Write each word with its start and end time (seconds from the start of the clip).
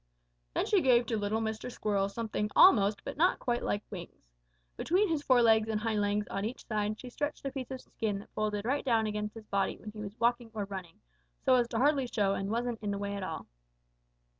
"Then 0.55 0.65
she 0.65 0.81
gave 0.81 1.05
to 1.05 1.17
little 1.19 1.41
Mr. 1.41 1.71
Squirrel 1.71 2.09
something 2.09 2.49
almost 2.55 3.03
but 3.05 3.17
not 3.17 3.37
quite 3.37 3.61
like 3.61 3.83
wings. 3.91 4.31
Between 4.75 5.07
his 5.07 5.21
fore 5.21 5.43
legs 5.43 5.69
and 5.69 5.79
hind 5.79 6.01
legs 6.01 6.27
on 6.29 6.43
each 6.43 6.65
side 6.65 6.99
she 6.99 7.07
stretched 7.07 7.45
a 7.45 7.51
piece 7.51 7.69
of 7.69 7.81
skin 7.81 8.17
that 8.17 8.31
folded 8.33 8.65
right 8.65 8.83
down 8.83 9.05
against 9.05 9.35
his 9.35 9.45
body 9.45 9.77
when 9.77 9.91
he 9.91 9.99
was 10.01 10.19
walking 10.19 10.49
or 10.55 10.65
running 10.65 10.99
so 11.45 11.53
as 11.53 11.67
to 11.67 11.77
hardly 11.77 12.07
show 12.07 12.33
and 12.33 12.49
wasn't 12.49 12.81
in 12.81 12.89
the 12.89 12.97
way 12.97 13.13
at 13.13 13.21
all. 13.21 13.45